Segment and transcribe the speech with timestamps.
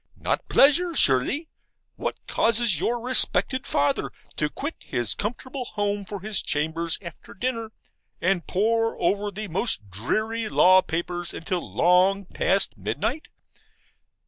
[0.17, 1.47] not pleasure, surely.
[1.95, 7.71] What causes your respected father to quit his comfortable home for his chambers, after dinner,
[8.19, 13.27] and pore over the most dreary law papers until long past midnight?